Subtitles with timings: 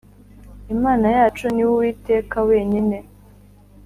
[0.75, 2.97] Imana yacu ni we Uwiteka wenyine